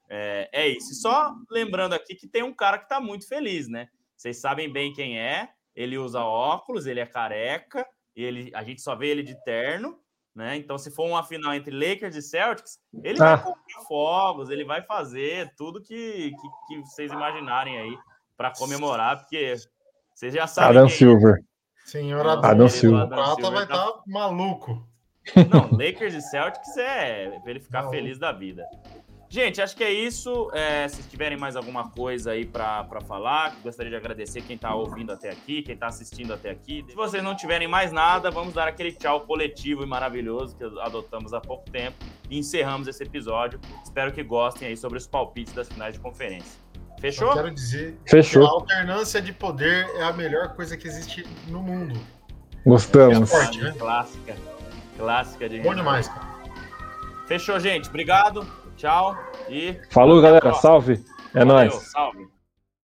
[0.08, 0.92] é, é isso.
[0.92, 3.88] E só lembrando aqui que tem um cara que está muito feliz, né?
[4.16, 5.48] Vocês sabem bem quem é.
[5.74, 9.98] Ele usa óculos, ele é careca, ele, a gente só vê ele de terno,
[10.34, 10.56] né?
[10.56, 13.36] Então, se for uma final entre Lakers e Celtics, ele ah.
[13.36, 17.98] vai comprar fogos, ele vai fazer tudo que, que, que vocês imaginarem aí
[18.36, 19.54] para comemorar, porque
[20.14, 20.78] vocês já sabem.
[20.78, 21.42] Adam Silver.
[21.86, 23.04] Senhor Adam, Silva.
[23.04, 24.84] O Prata vai estar tá maluco.
[25.48, 27.90] Não, Lakers e Celtics é pra ele ficar Não.
[27.90, 28.64] feliz da vida.
[29.28, 30.50] Gente, acho que é isso.
[30.52, 35.12] É, se tiverem mais alguma coisa aí para falar, gostaria de agradecer quem está ouvindo
[35.12, 36.84] até aqui, quem está assistindo até aqui.
[36.88, 41.32] Se vocês não tiverem mais nada, vamos dar aquele tchau coletivo e maravilhoso que adotamos
[41.32, 41.96] há pouco tempo
[42.28, 43.60] e encerramos esse episódio.
[43.84, 46.65] Espero que gostem aí sobre os palpites das finais de conferência.
[47.00, 47.32] Fechou?
[47.32, 48.42] quero dizer Fechou.
[48.42, 51.98] que a alternância de poder é a melhor coisa que existe no mundo.
[52.64, 53.30] Gostamos.
[53.32, 53.74] É forte, né?
[53.78, 54.34] Clássica.
[54.96, 55.60] Clássica de.
[55.60, 56.26] Bom demais, cara.
[57.26, 57.88] Fechou, gente.
[57.88, 58.46] Obrigado.
[58.76, 59.16] Tchau.
[59.48, 59.78] E.
[59.90, 60.52] Falou, galera.
[60.54, 61.04] Salve.
[61.34, 61.74] É nóis.
[61.74, 62.26] Salve.